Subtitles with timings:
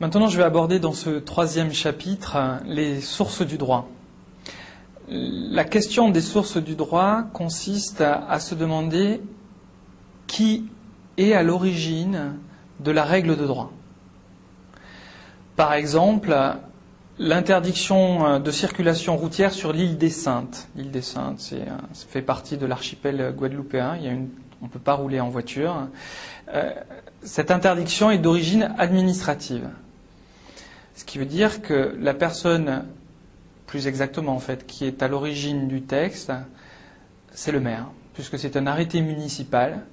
[0.00, 3.88] Maintenant, je vais aborder dans ce troisième chapitre les sources du droit.
[5.08, 9.20] La question des sources du droit consiste à, se demander
[10.28, 10.66] qui
[11.16, 12.36] est à l'origine
[12.78, 13.72] de la règle de droit.
[15.56, 16.32] Par exemple,
[17.18, 20.68] l'interdiction de circulation routière sur l'île des Saintes.
[20.76, 23.98] L'île des Saintes, ça fait partie de l'archipel guadeloupéen.
[24.62, 25.88] On ne peut pas rouler en voiture.
[26.54, 26.72] Euh,
[27.24, 29.68] cette interdiction est d'origine administrative.
[30.98, 32.84] Ce qui veut dire que la personne,
[33.68, 36.32] plus exactement en fait, qui est à l'origine du texte,
[37.30, 39.84] c'est le maire, puisque c'est un arrêté municipal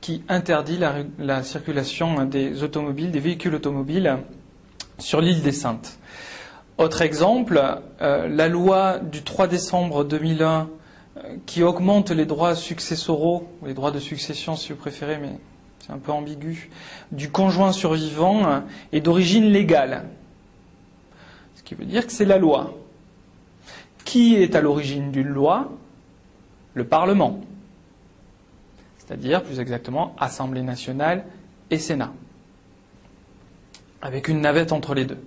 [0.00, 0.78] qui interdit
[1.18, 4.18] la, circulation des automobiles, des véhicules automobiles
[4.98, 5.98] sur l'île des Saintes.
[6.78, 7.60] Autre exemple,
[8.00, 10.68] euh, la loi du 3 décembre 2001
[11.16, 15.36] euh, qui augmente les droits successoraux, les droits de succession si vous préférez, mais
[15.80, 16.70] c'est un peu ambigu,
[17.10, 20.04] du conjoint survivant est d'origine légale.
[21.74, 22.72] Qui veut dire que c'est la loi.
[24.04, 25.72] Qui est à l'origine d'une loi?
[26.74, 27.40] Le Parlement.
[28.98, 31.24] C'est-à-dire, plus exactement, Assemblée nationale
[31.70, 32.12] et Sénat.
[34.02, 35.18] Avec une navette entre les deux.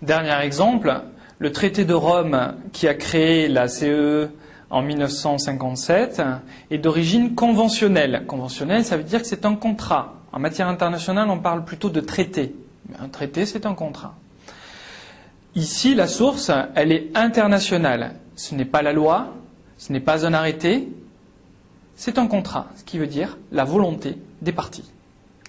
[0.00, 1.02] Dernier exemple,
[1.38, 4.30] le traité de Rome qui a créé la CE
[4.70, 6.22] en 1957
[6.70, 8.24] est d'origine conventionnelle.
[8.26, 10.14] Conventionnelle, ça veut dire que c'est un contrat.
[10.32, 12.54] En matière internationale, on parle plutôt de traité.
[12.98, 14.14] Un traité, c'est un contrat.
[15.54, 18.14] Ici, la source, elle est internationale.
[18.36, 19.34] Ce n'est pas la loi,
[19.76, 20.88] ce n'est pas un arrêté,
[21.94, 24.90] c'est un contrat, ce qui veut dire la volonté des parties,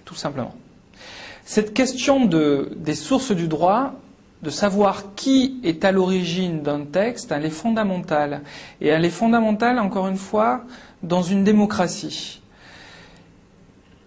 [0.04, 0.54] tout simplement.
[1.44, 3.94] Cette question des sources du droit,
[4.42, 8.42] de savoir qui est à l'origine d'un texte, elle est fondamentale.
[8.80, 10.64] Et elle est fondamentale, encore une fois,
[11.02, 12.40] dans une démocratie.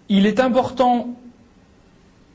[0.10, 1.10] Il est important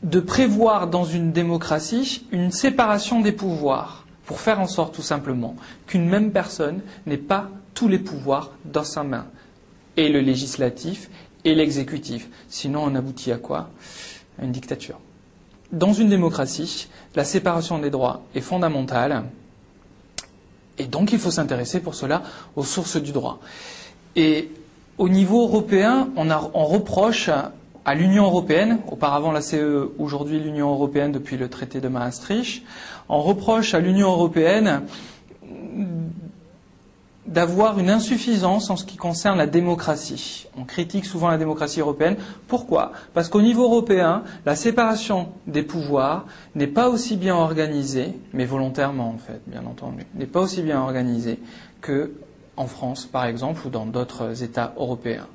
[0.03, 5.57] de prévoir dans une démocratie une séparation des pouvoirs pour faire en sorte tout simplement
[5.87, 9.27] qu'une même personne n'ait pas tous les pouvoirs dans sa main,
[9.97, 11.09] et le législatif
[11.45, 12.29] et l'exécutif.
[12.49, 13.71] Sinon, on aboutit à quoi?
[14.39, 14.99] À une dictature.
[15.73, 19.25] Dans une démocratie, la séparation des droits est fondamentale,
[20.79, 22.23] et donc il faut s'intéresser pour cela
[22.57, 23.39] aux sources du droit.
[24.17, 24.51] Et
[24.99, 27.31] au niveau européen, on, on reproche
[27.85, 32.65] à l'Union européenne, auparavant la CE, aujourd'hui l'Union européenne depuis le traité de Maastricht,
[33.09, 34.83] on reproche à l'Union européenne
[37.27, 40.47] d'avoir une insuffisance en ce qui concerne la démocratie.
[40.57, 42.17] On critique souvent la démocratie européenne.
[42.47, 42.93] Pourquoi?
[43.15, 49.09] Parce qu'au niveau européen, la séparation des pouvoirs n'est pas aussi bien organisée, mais volontairement
[49.11, 51.39] en fait, bien entendu, n'est pas aussi bien organisée
[51.81, 52.13] que
[52.57, 55.27] en France, par exemple, ou dans d'autres États européens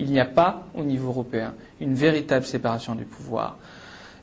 [0.00, 3.56] il n'y a pas au niveau européen une véritable séparation du pouvoir.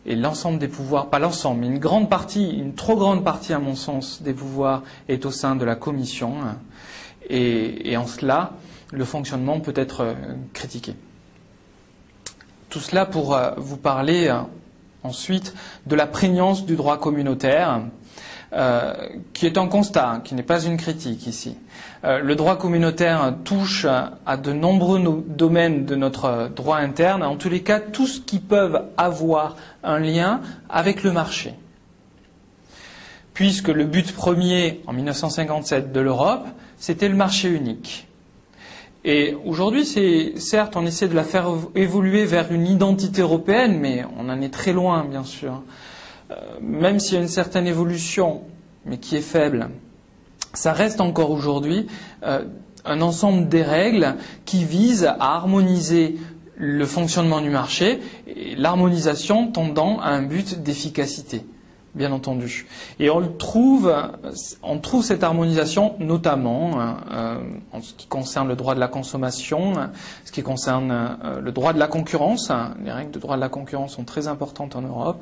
[0.06, 3.60] Et l'ensemble des pouvoirs, pas l'ensemble, mais une grande partie, une trop grande partie à
[3.60, 6.36] mon sens des pouvoirs est au sein de la Commission.
[7.30, 8.54] Et, en cela,
[8.92, 10.14] le fonctionnement peut être euh,
[10.54, 10.96] critiqué.
[12.70, 14.40] Tout cela pour euh, vous parler euh,
[15.04, 15.54] ensuite
[15.88, 17.82] de la prégnance du droit communautaire
[18.54, 18.94] euh,
[19.34, 21.58] qui est un constat, qui n'est pas une critique ici.
[22.06, 27.50] Euh, le droit communautaire touche à de nombreux domaines de notre droit interne, en tous
[27.50, 31.56] les cas tout ce qui peuvent avoir un lien avec le marché.
[33.34, 36.48] Puisque le but premier en 1957 de l'Europe,
[36.78, 38.08] c'était le marché unique.
[39.04, 39.86] Et aujourd'hui,
[40.38, 44.54] certes, on essaie de la faire évoluer vers une identité européenne, mais on en est
[44.54, 45.62] très loin, bien sûr.
[46.32, 48.42] Euh, même s'il y a une certaine évolution,
[48.86, 49.70] mais qui est faible,
[50.54, 51.88] ça reste encore aujourd'hui
[52.24, 52.44] euh,
[52.86, 54.16] un ensemble des règles
[54.46, 56.18] qui visent à harmoniser
[56.56, 61.46] le fonctionnement du marché, et l'harmonisation tendant à un but d'efficacité,
[61.94, 62.66] bien entendu.
[63.00, 63.94] Et on trouve,
[64.64, 67.38] on trouve cette harmonisation notamment hein, euh,
[67.74, 69.74] en ce qui concerne le droit de la consommation,
[70.26, 72.52] ce qui concerne le droit de la concurrence.
[72.84, 75.22] Les règles de droit de la concurrence sont très importantes en Europe.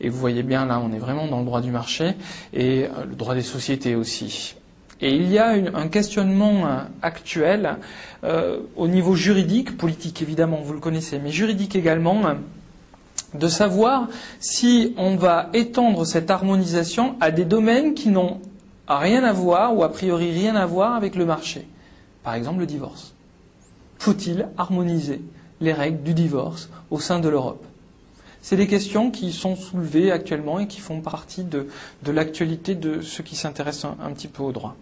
[0.00, 2.14] Et vous voyez bien, là, on est vraiment dans le droit du marché
[2.52, 4.56] et euh, le droit des sociétés aussi.
[5.02, 7.76] Et il y a un questionnement euh, actuel
[8.24, 12.22] euh, au niveau juridique, politique évidemment, vous le connaissez, mais juridique également,
[13.34, 14.08] de savoir
[14.40, 18.40] si on va étendre cette harmonisation à des domaines qui n'ont
[18.88, 21.66] rien à voir ou a priori rien à voir avec le marché.
[22.22, 23.14] Par exemple, le divorce.
[23.98, 25.22] Faut-il harmoniser
[25.60, 27.64] les règles du divorce au sein de l'Europe?
[28.42, 31.66] C'est des questions qui sont soulevées actuellement et qui font partie de,
[32.06, 34.76] l'actualité de ceux qui s'intéressent un, petit peu au droit.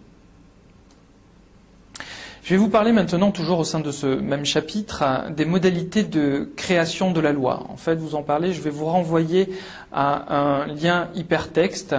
[2.43, 6.49] Je vais vous parler maintenant, toujours au sein de ce même chapitre, des modalités de
[6.55, 7.65] création de la loi.
[7.69, 9.49] En fait, vous en parlez, je vais vous renvoyer
[9.91, 11.95] à un lien hypertexte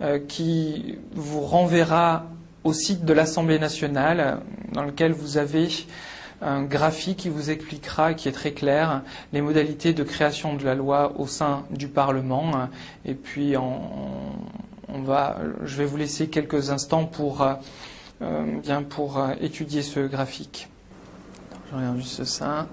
[0.00, 2.26] euh, qui vous renverra
[2.64, 4.40] au site de l'Assemblée nationale,
[4.72, 5.68] dans lequel vous avez
[6.42, 9.02] un graphique qui vous expliquera, qui est très clair,
[9.32, 12.68] les modalités de création de la loi au sein du Parlement.
[13.04, 19.34] Et puis, on, va, je vais vous laisser quelques instants pour, euh, bien pour euh,
[19.40, 20.68] étudier ce graphique.
[21.72, 22.66] Je juste ça.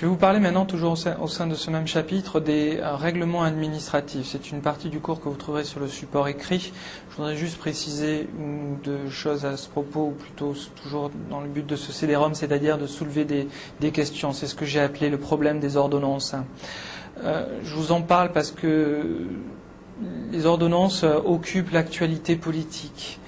[0.00, 3.42] Je vais vous parler maintenant, toujours au sein de ce même chapitre, des euh, règlements
[3.42, 4.28] administratifs.
[4.28, 6.72] C'est une partie du cours que vous trouverez sur le support écrit.
[7.10, 11.42] Je voudrais juste préciser une ou deux choses à ce propos, ou plutôt toujours dans
[11.42, 14.32] le but de ce CD-ROM, c'est-à-dire de soulever des, questions.
[14.32, 16.34] C'est ce que j'ai appelé le problème des ordonnances.
[17.22, 19.26] Euh, je vous en parle parce que
[20.32, 23.19] les ordonnances euh, occupent l'actualité politique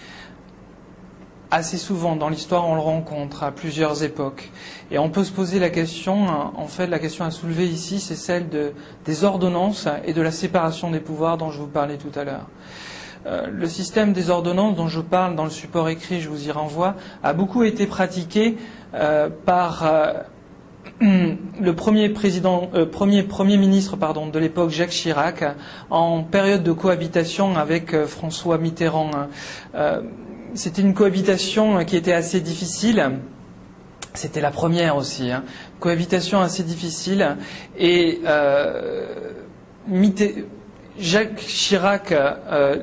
[1.53, 4.51] assez souvent dans l'histoire, on le rencontre à plusieurs époques.
[4.91, 8.17] Et on peut se poser la question, en fait, la question à soulever ici, c'est
[8.17, 8.73] celle de,
[9.05, 12.47] des ordonnances et de la séparation des pouvoirs dont je vous parlais tout à l'heure.
[13.27, 16.51] Euh, le système des ordonnances dont je parle dans le support écrit, je vous y
[16.51, 18.57] renvoie, a beaucoup été pratiqué
[18.95, 20.15] euh, par euh,
[21.61, 25.45] le premier président, premier premier ministre pardon de l'époque Jacques Chirac
[25.91, 29.11] en période de cohabitation avec François Mitterrand
[30.55, 33.21] c'était une cohabitation qui était assez difficile.
[34.15, 35.31] C'était la première aussi.
[35.31, 35.45] Hein.
[35.81, 37.37] Cohabitation assez difficile.
[37.79, 39.33] Et euh,
[40.99, 42.83] Jacques Chirac euh,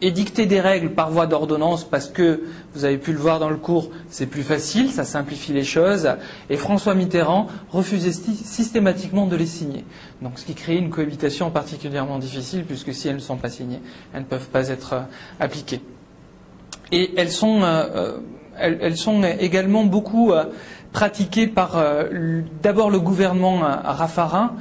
[0.00, 2.42] édictait des règles par voie d'ordonnance parce que,
[2.74, 6.08] vous avez pu le voir dans le cours, c'est plus facile, ça simplifie les choses.
[6.48, 9.84] Et François Mitterrand refusait systématiquement de les signer.
[10.22, 13.82] Donc ce qui crée une cohabitation particulièrement difficile puisque si elles ne sont pas signées,
[14.14, 15.00] elles ne peuvent pas être euh,
[15.38, 15.82] appliquées.
[16.92, 18.18] Et elles sont, euh, euh,
[18.58, 20.44] elles, sont également beaucoup euh,
[20.92, 21.82] pratiquées par
[22.62, 24.52] d'abord le gouvernement Raffarin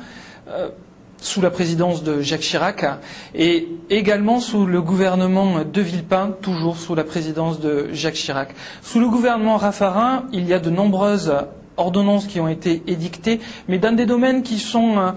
[1.18, 2.86] sous la présidence de Jacques Chirac
[3.36, 8.56] et également sous le gouvernement de Villepin, toujours sous la présidence de Jacques Chirac.
[8.82, 11.34] Sous le gouvernement Raffarin, il y a de nombreuses
[11.76, 15.14] ordonnances qui ont été édictées, mais dans des domaines qui sont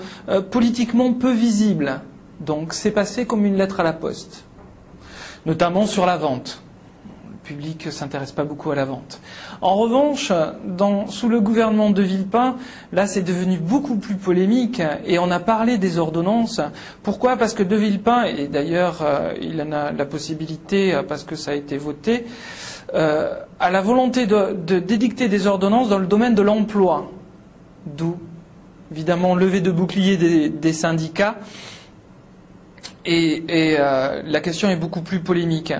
[0.50, 2.00] politiquement peu visibles.
[2.40, 4.42] Donc c'est passé comme une lettre à la poste,
[5.46, 6.63] notamment sur la vente
[7.44, 9.20] public ne s'intéresse pas beaucoup à la vente.
[9.60, 10.32] En revanche,
[11.08, 12.56] sous le gouvernement de Villepin,
[12.92, 16.60] là c'est devenu beaucoup plus polémique et on a parlé des ordonnances.
[17.02, 17.36] Pourquoi?
[17.36, 21.36] Parce que de Villepin, et d'ailleurs euh, il en a la possibilité euh, parce que
[21.36, 22.26] ça a été voté,
[22.94, 27.10] euh, a la volonté de, d'édicter des ordonnances dans le domaine de l'emploi.
[27.86, 28.16] D'où
[28.90, 30.16] évidemment levé de bouclier
[30.48, 31.36] des syndicats
[33.04, 35.72] et, la question est beaucoup plus polémique.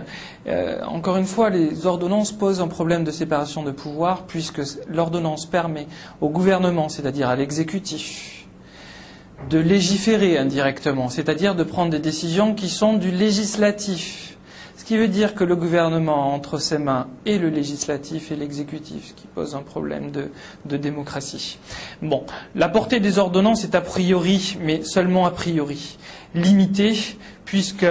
[0.47, 5.47] Euh, encore une fois, les ordonnances posent un problème de séparation de pouvoir, puisque l'ordonnance
[5.47, 5.87] permet
[6.21, 8.47] au gouvernement, c'est-à-dire à, l'exécutif,
[9.49, 14.37] de légiférer indirectement, c'est-à-dire de prendre des décisions qui sont du législatif.
[14.77, 19.09] Ce qui veut dire que le gouvernement entre ses mains et le législatif et l'exécutif,
[19.09, 21.59] ce qui pose un problème de, démocratie.
[22.03, 22.25] Bon,
[22.55, 25.97] la portée des ordonnances est a priori, mais seulement a priori
[26.35, 26.99] limitée,
[27.47, 27.87] puisque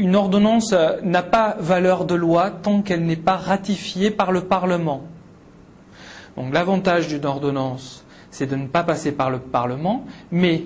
[0.00, 5.02] une ordonnance n'a pas valeur de loi tant qu'elle n'est pas ratifiée par le Parlement.
[6.36, 10.64] Donc l'avantage d'une ordonnance, c'est de ne pas passer par le Parlement, mais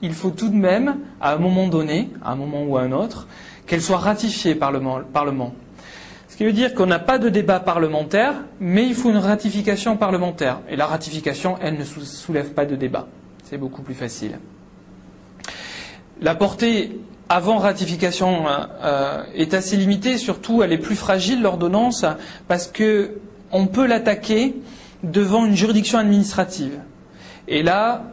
[0.00, 2.92] il faut tout de même, à un moment donné, à un moment ou à un
[2.92, 3.28] autre,
[3.66, 4.80] qu'elle soit ratifiée par le
[5.12, 5.52] Parlement.
[6.28, 9.98] Ce qui veut dire qu'on n'a pas de débat parlementaire, mais il faut une ratification
[9.98, 10.60] parlementaire.
[10.70, 13.06] Et la ratification, elle ne soulève pas de débat.
[13.44, 14.38] C'est beaucoup plus facile.
[16.22, 18.44] La portée avant ratification
[18.82, 22.04] euh, est assez limitée, surtout elle est plus fragile, l'ordonnance,
[22.48, 24.54] parce qu'on peut l'attaquer
[25.02, 26.80] devant une juridiction administrative.
[27.48, 28.04] Et là,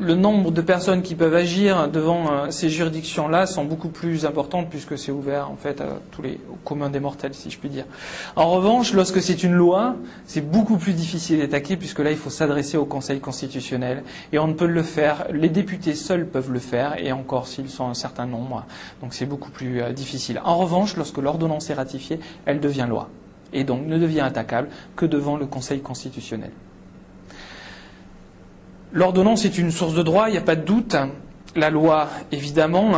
[0.00, 4.68] le nombre de personnes qui peuvent agir devant euh, ces juridictions-là sont beaucoup plus importantes
[4.68, 7.68] puisque c'est ouvert en fait à tous les au commun des mortels, si je puis
[7.68, 7.84] dire.
[8.36, 12.30] En revanche, lorsque c'est une loi, c'est beaucoup plus difficile d'attaquer puisque là, il faut
[12.30, 15.26] s'adresser au Conseil constitutionnel et on ne peut le faire.
[15.32, 18.64] Les députés seuls peuvent le faire et encore s'ils sont un certain nombre.
[19.00, 20.40] Donc c'est beaucoup plus euh, difficile.
[20.44, 23.08] En revanche, lorsque l'ordonnance est ratifiée, elle devient loi
[23.52, 26.50] et donc ne devient attaquable que devant le Conseil constitutionnel.
[28.92, 30.96] L'ordonnance est une source de droit, il n'y a pas de doute.
[31.54, 32.92] La loi, évidemment.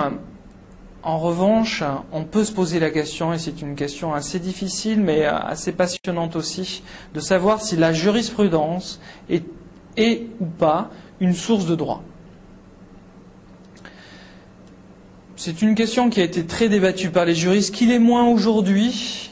[1.03, 5.25] En revanche, on peut se poser la question, et c'est une question assez difficile, mais
[5.25, 6.83] assez passionnante aussi,
[7.15, 9.45] de savoir si la jurisprudence est,
[10.41, 10.91] ou pas
[11.21, 12.03] une source de droit.
[15.39, 19.31] c'est une question qui a été très débattue par les juristes, qu'il est moins aujourd'hui,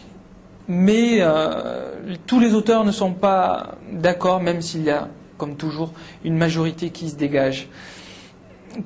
[0.68, 5.92] mais euh, tous les auteurs ne sont pas d'accord, même s'il y a, comme toujours,
[6.24, 7.68] une majorité qui se dégage.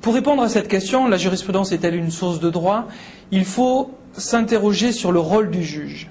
[0.01, 2.87] Pour répondre à cette question, la jurisprudence est-elle une source de droit?
[3.31, 6.09] Il faut s'interroger sur le rôle du juge.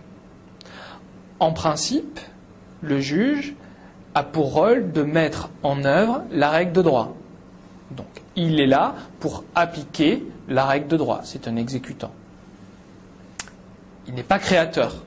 [1.38, 2.20] En principe,
[2.82, 3.54] le juge
[4.14, 7.14] a pour rôle de mettre en œuvre la règle de droit.
[7.96, 8.06] Donc,
[8.36, 11.20] il est là pour appliquer la règle de droit.
[11.24, 12.12] C'est un exécutant.
[14.06, 15.04] Il n'est pas créateur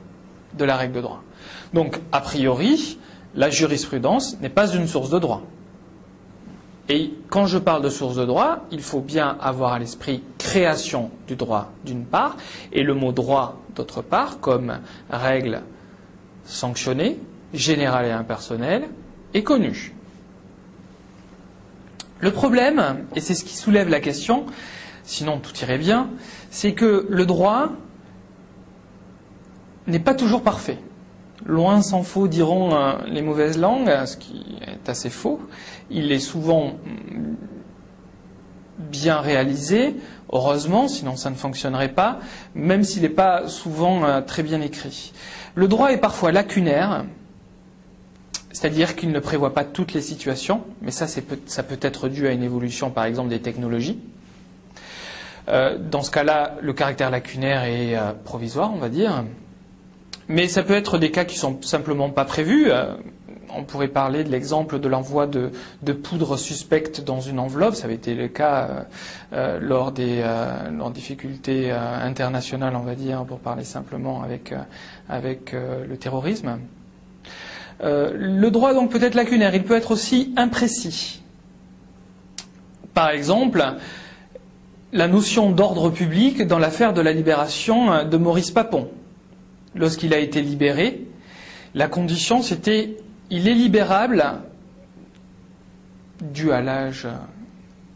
[0.58, 1.24] de la règle de droit.
[1.74, 2.98] Donc, a priori,
[3.36, 5.42] la jurisprudence n'est pas une source de droit.
[6.90, 11.12] Et quand je parle de source de droit, il faut bien avoir à l'esprit création
[11.28, 12.36] du droit d'une part,
[12.72, 15.62] et le mot droit d'autre part, comme règle
[16.46, 17.20] sanctionnée,
[17.54, 18.90] générale et impersonnelle,
[19.34, 19.94] est connu.
[22.20, 24.46] Le problème, et c'est ce qui soulève la question,
[25.04, 26.10] sinon tout irait bien,
[26.52, 27.70] c'est que le droit
[29.88, 30.78] n'est pas toujours parfait.
[31.46, 35.42] Loin s'en faut, diront euh, les mauvaises langues, ce qui est assez faux.
[35.90, 36.74] Il est souvent
[38.78, 39.96] bien réalisé,
[40.32, 42.20] heureusement, sinon ça ne fonctionnerait pas,
[42.56, 45.12] même s'il n'est pas souvent euh, très bien écrit.
[45.56, 47.04] Le droit est parfois lacunaire,
[48.52, 52.32] c'est-à-dire qu'il ne prévoit pas toutes les situations, mais ça, ça peut être dû à
[52.32, 54.00] une évolution, par exemple, des technologies.
[55.50, 59.25] Euh, dans ce cas-là, le caractère lacunaire est provisoire, on va dire.
[60.30, 62.72] Mais ça peut être des cas qui sont simplement pas prévus.
[62.72, 62.96] Euh,
[63.56, 65.51] on pourrait parler de l'exemple de l'envoi de,
[65.94, 67.75] poudre suspecte dans une enveloppe.
[67.75, 68.86] Ça avait été le cas
[69.32, 70.24] lors, des,
[70.92, 74.56] difficultés internationales, on va dire, pour parler simplement avec,
[75.08, 76.58] avec le terrorisme.
[77.84, 81.22] le droit donc peut être lacunaire, il peut être aussi imprécis.
[82.96, 83.63] Par exemple,
[84.94, 88.89] la notion d'ordre public dans l'affaire de la libération de Maurice Papon.
[89.75, 91.06] Lorsqu'il a été libéré,
[91.74, 92.98] la condition c'était
[93.30, 94.24] il est libérable,
[96.22, 97.08] dû à l'âge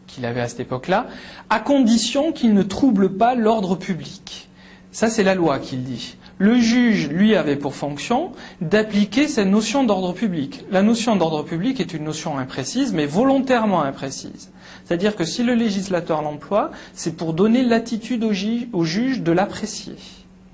[0.06, 1.06] qu'il avait à cette époque-là,
[1.50, 4.48] à condition qu'il ne trouble pas l'ordre public.
[4.90, 6.16] Ça, c'est la loi qui le dit.
[6.38, 10.64] Le juge, lui, avait pour fonction d'appliquer cette notion d'ordre public.
[10.70, 14.50] La notion d'ordre public est une notion imprécise, mais volontairement imprécise.
[14.84, 19.96] C'est-à-dire que si le législateur l'emploie, c'est pour donner l'attitude au, juge de l'apprécier,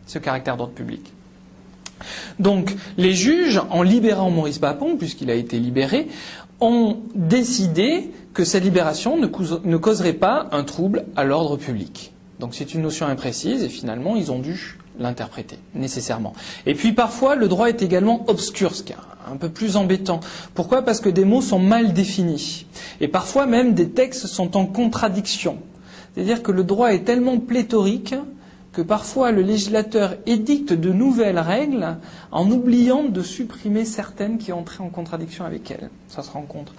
[0.07, 1.13] ce caractère d'ordre public.
[2.39, 6.09] Donc, les juges, en libérant Maurice Papon, puisqu'il a été libéré,
[6.61, 12.13] ont décidé que cette libération ne, causerait pas un trouble à l'ordre public.
[12.41, 16.35] Donc, c'est une notion imprécise et finalement, ils ont dû l'interpréter, nécessairement.
[16.67, 18.93] Et puis, parfois, le droit est également obscur, ce qui
[19.31, 20.21] un peu plus embêtant.
[20.55, 20.83] Pourquoi?
[20.83, 22.67] Parce que des mots sont mal définis.
[23.01, 25.59] Et parfois même des textes sont en contradiction.
[26.15, 28.15] C'est-à-dire que le droit est tellement pléthorique
[28.75, 31.97] que parfois le législateur édicte de nouvelles règles
[32.33, 35.91] en oubliant de supprimer certaines qui entraient en contradiction avec elles.
[36.09, 36.75] Ça se rencontre.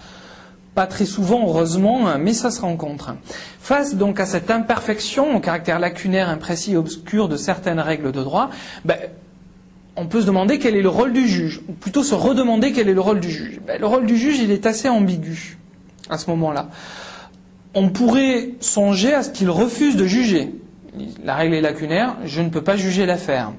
[0.75, 3.15] Pas très souvent, heureusement, mais ça se rencontre.
[3.59, 8.21] Face donc à cette imperfection, au caractère lacunaire, imprécis et obscur de certaines règles de
[8.21, 8.49] droit,
[8.83, 8.97] ben,
[9.95, 12.89] on peut se demander quel est le rôle du juge, ou plutôt se redemander quel
[12.89, 13.61] est le rôle du juge.
[13.65, 15.57] Ben, le rôle du juge, il est assez ambigu
[16.09, 16.67] à ce moment-là.
[17.73, 20.51] On pourrait songer à ce qu'il refuse de juger.
[21.23, 23.51] La règle est lacunaire, je ne peux pas juger l'affaire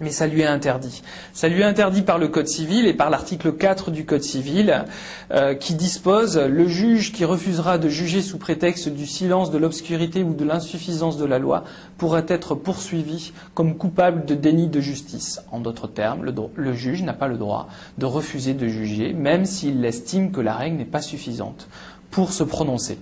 [0.00, 1.02] mais ça lui est interdit.
[1.34, 4.84] Ça lui est interdit par le Code civil et par l'article 4 du Code civil
[5.30, 10.22] euh, qui dispose le juge qui refusera de juger sous prétexte du silence, de l'obscurité
[10.22, 11.64] ou de l'insuffisance de la loi
[11.98, 15.42] pourra être poursuivi comme coupable de déni de justice.
[15.52, 19.44] En d'autres termes, le, le juge n'a pas le droit de refuser de juger même
[19.44, 21.68] s'il estime que la règle n'est pas suffisante
[22.10, 22.98] pour se prononcer.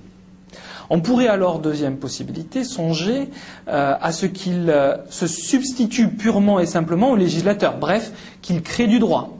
[0.90, 3.28] On pourrait alors, deuxième possibilité, songer
[3.68, 8.86] euh, à ce qu'il euh, se substitue purement et simplement au législateur, bref, qu'il crée
[8.86, 9.36] du droit.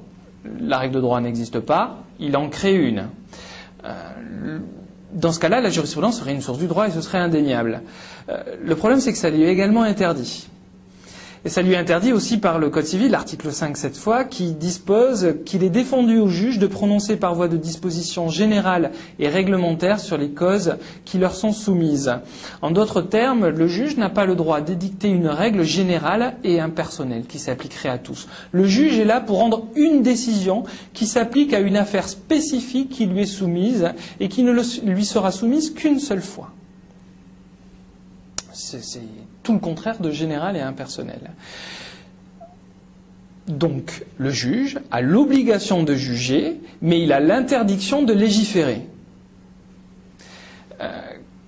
[0.60, 3.08] La règle de droit n'existe pas, il en crée une.
[3.84, 4.58] Euh,
[5.12, 7.80] dans ce cas-là, la jurisprudence serait une source du droit et ce serait indéniable.
[8.62, 10.48] le problème, c'est que ça lui est également interdit.
[11.44, 14.52] Et ça lui est interdit aussi par le Code civil, l'article 5 cette fois, qui
[14.52, 20.00] dispose qu'il est défendu au juge de prononcer par voie de disposition générale et réglementaire
[20.00, 22.14] sur les causes qui leur sont soumises.
[22.62, 27.24] En d'autres termes, le juge n'a pas le droit d'édicter une règle générale et impersonnelle
[27.28, 28.28] qui s'appliquerait à tous.
[28.52, 33.06] Le juge est là pour rendre une décision qui s'applique à une affaire spécifique qui
[33.06, 33.90] lui est soumise
[34.20, 36.52] et qui ne lui sera soumise qu'une seule fois.
[38.58, 39.00] C'est
[39.44, 41.30] tout le contraire de général et impersonnel.
[43.46, 48.82] Donc, le juge a l'obligation de juger, mais il a l'interdiction de légiférer.
[50.80, 50.90] Euh,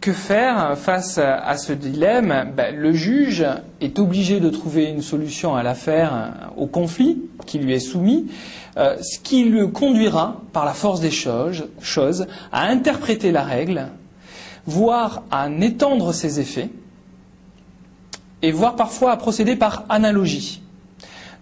[0.00, 2.52] que faire face à ce dilemme?
[2.56, 3.44] Ben, Le juge
[3.82, 8.28] est obligé de trouver une solution à l'affaire, au conflit qui lui est soumis,
[8.78, 13.88] euh, ce qui le conduira, par la force des choses, choses, à interpréter la règle,
[14.64, 16.70] voire à en étendre ses effets,
[18.42, 20.62] et voire parfois à procéder par analogie,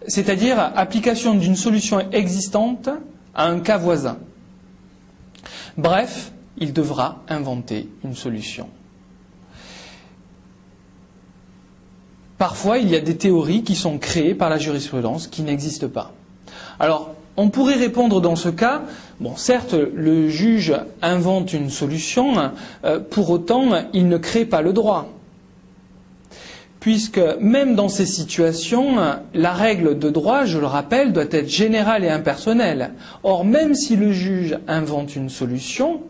[0.06, 2.88] c'est-à-dire application d'une solution existante
[3.34, 4.18] à un cas voisin.
[5.76, 8.68] Bref, il devra inventer une solution.
[12.36, 16.12] Parfois, il y a des théories qui sont créées par la jurisprudence qui n'existent pas.
[16.78, 18.82] Alors, on pourrait répondre dans ce cas,
[19.20, 22.52] bon, certes, le juge invente une solution,
[22.84, 25.08] euh, pour autant, il ne crée pas le droit.
[26.80, 28.96] Puisque même dans ces situations,
[29.34, 32.92] la règle de droit, je le rappelle, doit être générale et impersonnelle.
[33.24, 36.02] Or, même si le juge invente une solution,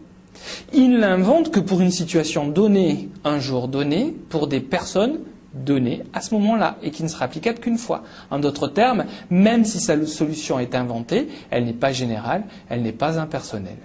[0.73, 5.21] il ne l'invente que pour une situation donnée, un jour donné, pour des personnes
[5.55, 8.05] données à ce moment-là, et qui ne sera applicable qu'une fois.
[8.31, 12.93] En d'autres termes, même si sa solution est inventée, elle n'est pas générale, elle n'est
[12.93, 13.79] pas impersonnelle.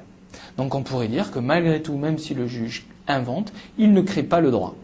[0.58, 4.24] Donc on pourrait dire que malgré tout, même si le juge invente, il ne crée
[4.24, 4.76] pas le droit.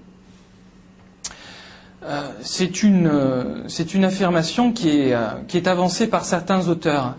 [2.05, 4.71] Euh, c'est une, euh, affirmation euh,
[5.47, 7.15] qui est, avancée par certains auteurs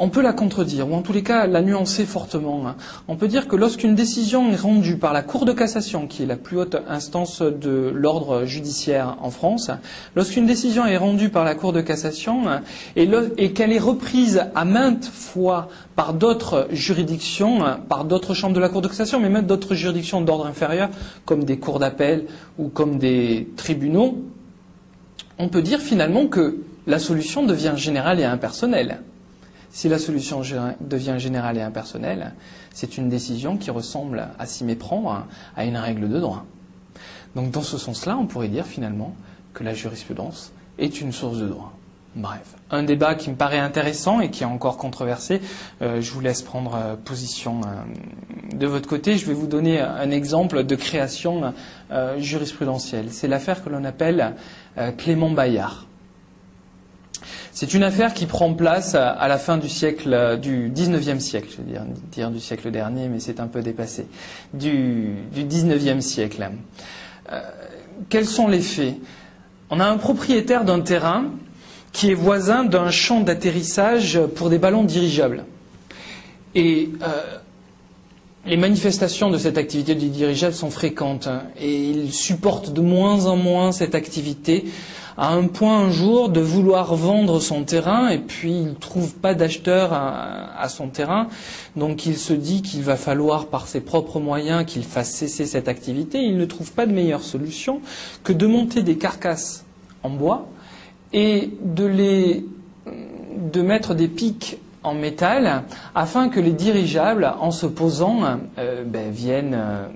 [0.00, 2.66] on peut la contredire, ou en tous les cas la nuancer fortement.
[2.66, 2.76] Hein.
[3.06, 6.26] On peut dire que lorsqu'une décision est rendue par la Cour de cassation, qui est
[6.26, 9.70] la plus haute instance de l'ordre judiciaire en France,
[10.16, 12.44] lorsqu'une décision est rendue par la Cour de cassation
[12.96, 18.70] et, qu'elle est reprise à maintes fois par d'autres juridictions, par d'autres chambres de la
[18.70, 20.88] Cour de cassation, mais même d'autres juridictions d'ordre inférieur,
[21.26, 22.24] comme des cours d'appel
[22.58, 24.18] ou comme des tribunaux,
[25.38, 29.00] on peut dire finalement que la solution devient générale et impersonnelle.
[29.70, 30.42] Si la solution
[30.80, 32.32] devient générale et impersonnelle,
[32.72, 36.44] c'est une décision qui ressemble à s'y méprendre à une règle de droit.
[37.36, 39.14] Donc dans ce sens-là, on pourrait dire finalement
[39.54, 41.72] que la jurisprudence est une source de droit.
[42.16, 45.40] Bref, un débat qui me paraît intéressant et qui est encore controversé.
[45.80, 49.16] Euh, je vous laisse prendre euh, position euh, de votre côté.
[49.16, 51.54] Je vais vous donner un exemple de création
[52.18, 53.12] jurisprudentielle.
[53.12, 54.34] C'est l'affaire que l'on appelle
[54.98, 55.86] Clément Bayard.
[57.60, 61.58] C'est une affaire qui prend place à la fin du siècle, du 19e siècle, je
[61.58, 64.06] veux dire, du siècle dernier, mais c'est un peu dépassé,
[64.54, 66.52] du, du 19e siècle.
[67.30, 67.40] Euh,
[68.08, 68.94] quels sont les faits?
[69.68, 71.26] On a un propriétaire d'un terrain
[71.92, 75.44] qui est voisin d'un champ d'atterrissage pour des ballons dirigeables.
[76.54, 77.22] Et euh,
[78.46, 83.26] les manifestations de cette activité du dirigeable sont fréquentes hein, et il supporte de moins
[83.26, 84.64] en moins cette activité
[85.20, 89.14] à un point un jour de vouloir vendre son terrain et puis il ne trouve
[89.14, 91.28] pas d'acheteur à, son terrain.
[91.76, 95.68] Donc il se dit qu'il va falloir par ses propres moyens qu'il fasse cesser cette
[95.68, 96.22] activité.
[96.22, 97.82] Il ne trouve pas de meilleure solution
[98.24, 99.66] que de monter des carcasses
[100.02, 100.48] en bois
[101.12, 102.40] et de
[103.60, 108.22] mettre des pics en métal afin que les dirigeables, en se posant,
[108.56, 109.86] euh, ben, viennent euh,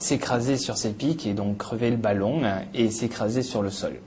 [0.00, 2.42] s'écraser sur ces pics et donc crever le ballon
[2.74, 4.00] et s'écraser sur le sol.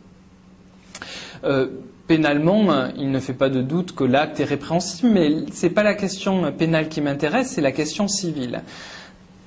[1.43, 1.67] Euh,
[2.08, 5.84] pénalement, il ne fait pas de doute que l'acte est répréhensible, mais ce n'est pas
[5.84, 8.63] la question pénale qui m'intéresse, c'est la question civile.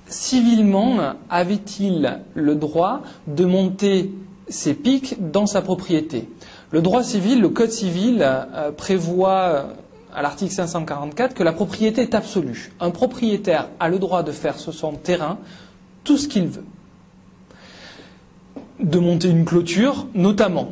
[0.06, 4.12] Civilement, avait-il le droit de monter
[4.48, 6.28] ses pics dans sa propriété?
[6.70, 9.66] Le droit civil, le Code civil, euh, prévoit
[10.14, 12.72] à l'article 544 que la propriété est absolue.
[12.80, 15.38] Un propriétaire a le droit de faire sur son terrain
[16.04, 16.64] tout ce qu'il veut.
[18.78, 20.70] De monter une clôture, notamment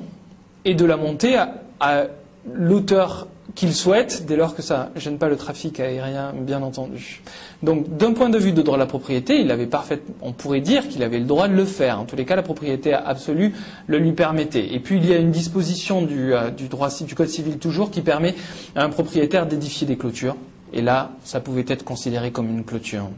[0.65, 1.37] et de la monter
[1.81, 2.07] à,
[2.55, 7.21] l'auteur qu'il souhaite, dès lors que ça ne gêne pas le trafic aérien, bien entendu.
[7.63, 10.61] Donc, d'un point de vue de droit de la propriété, il avait parfait, on pourrait
[10.61, 12.01] dire qu'il avait le droit de le faire.
[12.01, 13.53] En tous les cas, la propriété absolue
[13.89, 14.73] le lui permettait.
[14.73, 16.69] Et puis, il y a une disposition du, euh, du
[17.15, 18.35] code civil toujours qui permet
[18.77, 20.37] à un propriétaire d'édifier des clôtures.
[20.73, 23.11] Et là, ça pouvait être considéré comme une clôture.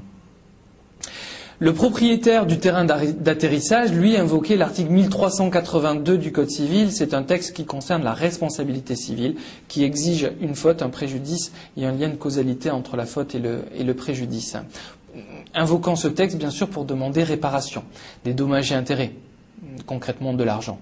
[1.62, 6.90] Le propriétaire du terrain d'atterrissage, lui, invoquait l'article 1382 du Code civil.
[6.90, 9.37] C'est un texte qui concerne la responsabilité civile,
[9.68, 13.38] qui exige une faute, un préjudice et un lien de causalité entre la faute et
[13.38, 14.57] le, préjudice.
[15.55, 17.85] Invoquant ce texte, bien sûr, pour demander réparation
[18.25, 19.12] des dommages et intérêts,
[19.87, 20.81] concrètement de l'argent.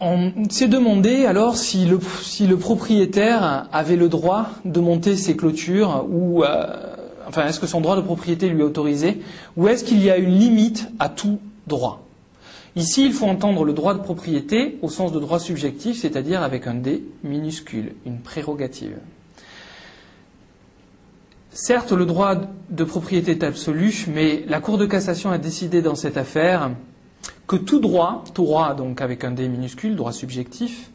[0.00, 6.42] On s'est demandé alors si le, propriétaire avait le droit de monter ses clôtures ou
[6.42, 6.94] euh,
[7.26, 9.20] enfin, est-ce que son droit de propriété lui est autorisé,
[9.56, 12.06] ou est-ce qu'il y a une limite à tout droit?
[12.76, 16.66] Ici, il faut entendre le droit de propriété au sens de droit subjectif, c'est-à-dire avec
[16.66, 18.96] un D minuscule, une prérogative.
[21.52, 22.34] Certes, le droit
[22.70, 26.72] de propriété est absolu, mais la Cour de cassation a décidé dans cette affaire
[27.46, 30.90] que tout droit, droit donc avec un D minuscule, droit subjectif,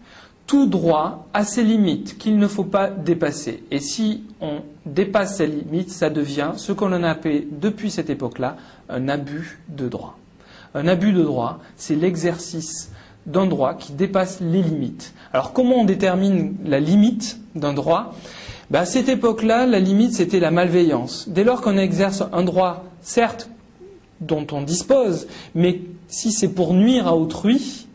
[0.49, 3.63] tout droit a ses limites qu'il ne faut pas dépasser.
[3.69, 8.57] Et si on dépasse ces limites, ça devient ce qu'on a appelé depuis cette époque-là
[8.89, 10.17] un abus de droit.
[10.73, 12.89] Un abus de droit, c'est l'exercice
[13.27, 15.13] d'un droit qui dépasse les limites.
[15.33, 18.15] Alors comment on détermine la limite d'un droit?
[18.71, 21.29] Ben, À cette époque-là, la limite, c'était la malveillance.
[21.29, 23.51] Dès lors qu'on exerce un droit, certes,
[24.19, 27.85] dont on dispose, mais si c'est pour nuire à autrui,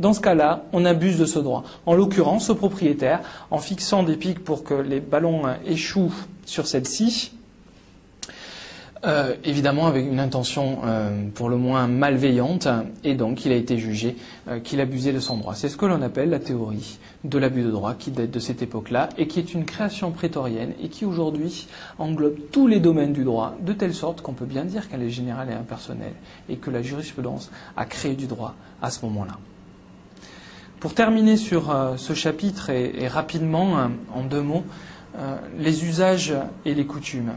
[0.00, 1.62] dans ce cas-là, on abuse de ce droit.
[1.86, 6.12] En l'occurrence, ce propriétaire, en fixant des pics pour que les ballons échouent
[6.46, 7.32] sur celle-ci,
[9.06, 12.68] euh, évidemment avec une intention euh, pour le moins malveillante,
[13.02, 14.16] et donc il a été jugé
[14.48, 15.54] euh, qu'il abusait de son droit.
[15.54, 18.60] C'est ce que l'on appelle la théorie de l'abus de droit qui date de cette
[18.60, 21.66] époque-là et qui est une création prétorienne et qui aujourd'hui
[21.98, 25.10] englobe tous les domaines du droit, de telle sorte qu'on peut bien dire qu'elle est
[25.10, 26.14] générale et impersonnelle
[26.50, 29.38] et que la jurisprudence a créé du droit à ce moment-là.
[30.80, 34.64] Pour terminer sur ce chapitre et, rapidement, en deux mots,
[35.58, 37.32] les usages et les coutumes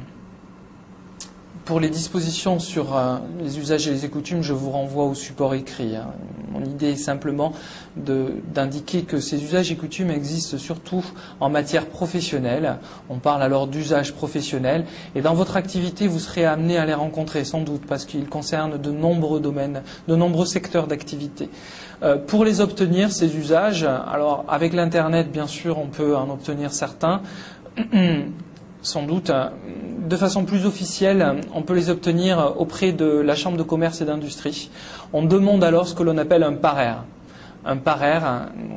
[1.65, 5.53] pour les dispositions sur euh, les usages et les coutumes, je vous renvoie au support
[5.53, 5.95] écrit.
[5.95, 6.07] Hein.
[6.51, 7.53] Mon idée est simplement
[7.95, 11.03] d'indiquer que ces usages et coutumes existent surtout
[11.39, 12.77] en matière professionnelle.
[13.09, 14.85] On parle alors d'usages professionnels.
[15.15, 18.77] Et dans votre activité, vous serez amené à les rencontrer, sans doute, parce qu'ils concernent
[18.77, 21.49] de nombreux domaines, de nombreux secteurs d'activité.
[22.03, 26.71] Euh, pour les obtenir, ces usages, alors avec l'Internet, bien sûr, on peut en obtenir
[26.71, 27.21] certains.
[28.83, 29.49] sans doute, euh,
[30.07, 34.05] de façon plus officielle, on peut les obtenir auprès de la Chambre de commerce et
[34.05, 34.69] d'industrie.
[35.13, 36.93] On demande alors ce que l'on appelle un parer.
[37.65, 38.19] Un parer,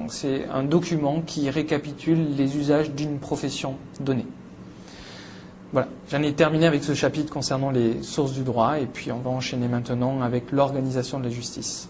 [0.08, 4.26] c'est un document qui récapitule les usages d'une profession donnée.
[5.72, 9.18] Voilà, j'en ai terminé avec ce chapitre concernant les sources du droit et puis on
[9.18, 11.88] va enchaîner maintenant avec l'organisation de la justice.